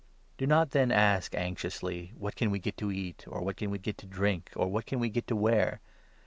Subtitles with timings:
[0.39, 3.69] Do not then ask 31 anxiously' What can we get to eat?' or' What can
[3.69, 5.79] we get to drink?' or' What can we get to wear